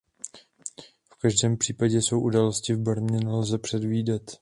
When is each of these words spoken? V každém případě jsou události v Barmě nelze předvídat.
V 1.09 1.15
každém 1.21 1.57
případě 1.57 2.01
jsou 2.01 2.21
události 2.21 2.73
v 2.73 2.79
Barmě 2.81 3.19
nelze 3.19 3.57
předvídat. 3.57 4.21